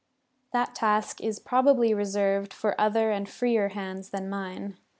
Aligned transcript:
That 0.51 0.73
task 0.73 1.21
is 1.23 1.37
probably 1.37 1.93
reserved 1.93 2.55
for 2.55 2.73
other 2.81 3.11
and 3.11 3.29
freer 3.29 3.69
hands 3.69 4.09
than 4.09 4.31
mine. 4.31 4.79